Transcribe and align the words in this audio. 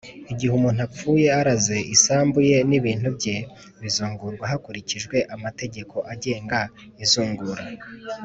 igihe 0.31 0.51
umuntu 0.55 0.79
apfuye 0.87 1.27
araze, 1.39 1.77
isambu 1.95 2.37
ye 2.49 2.57
n’ibintu 2.69 3.07
bye 3.17 3.37
bizungurwa 3.81 4.45
hakurikijwe 4.51 5.17
amategeko 5.35 5.95
agenga 6.13 6.59
izungura. 7.03 7.63